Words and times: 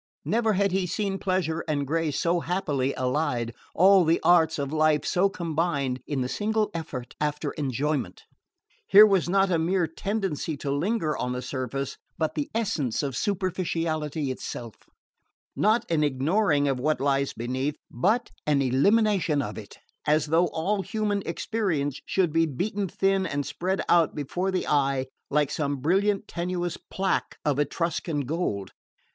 Never 0.25 0.53
had 0.53 0.71
he 0.71 0.87
seen 0.87 1.19
pleasure 1.19 1.63
and 1.67 1.85
grace 1.85 2.19
so 2.19 2.39
happily 2.39 2.91
allied, 2.95 3.53
all 3.75 4.03
the 4.03 4.19
arts 4.23 4.57
of 4.57 4.73
life 4.73 5.05
so 5.05 5.29
combined 5.29 6.01
in 6.07 6.21
the 6.21 6.27
single 6.27 6.71
effort 6.73 7.13
after 7.21 7.51
enjoyment. 7.51 8.23
Here 8.87 9.05
was 9.05 9.29
not 9.29 9.51
a 9.51 9.59
mere 9.59 9.85
tendency 9.85 10.57
to 10.57 10.71
linger 10.71 11.15
on 11.15 11.33
the 11.33 11.41
surface, 11.43 11.99
but 12.17 12.33
the 12.33 12.49
essence 12.55 13.03
of 13.03 13.15
superficiality 13.15 14.31
itself; 14.31 14.73
not 15.55 15.85
an 15.91 16.03
ignoring 16.03 16.67
of 16.67 16.79
what 16.79 16.99
lies 16.99 17.33
beneath, 17.33 17.75
but 17.91 18.31
an 18.47 18.59
elimination 18.63 19.39
of 19.39 19.55
it; 19.55 19.77
as 20.07 20.25
though 20.25 20.47
all 20.47 20.81
human 20.81 21.21
experience 21.27 22.01
should 22.07 22.33
be 22.33 22.47
beaten 22.47 22.87
thin 22.87 23.27
and 23.27 23.45
spread 23.45 23.83
out 23.87 24.15
before 24.15 24.49
the 24.49 24.65
eye 24.67 25.05
like 25.29 25.51
some 25.51 25.75
brilliant 25.77 26.27
tenuous 26.27 26.75
plaque 26.89 27.37
of 27.45 27.59
Etruscan 27.59 28.21
gold. 28.21 28.71